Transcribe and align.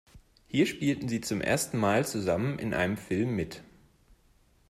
Hier 0.47 0.65
spielten 0.65 1.07
sie 1.09 1.21
zum 1.21 1.41
ersten 1.41 1.77
Mal 1.77 2.07
zusammen 2.07 2.57
in 2.57 2.73
einem 2.73 2.97
Film 2.97 3.35
mit. 3.35 3.61